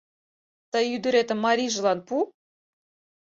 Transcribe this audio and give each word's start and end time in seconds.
Тый 0.71 0.85
ӱдыретым 0.95 1.39
марийжылан 1.45 1.99
пу. 2.07 2.15